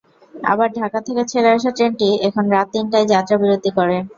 [0.43, 3.97] আবার ঢাকা থেকে ছেড়ে আসা ট্রেনটি এখানে রাত তিনটায় যাত্রাবিরতি করে।